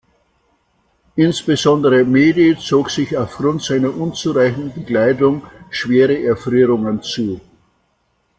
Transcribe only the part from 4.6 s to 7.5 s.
Bekleidung schwere Erfrierungen zu.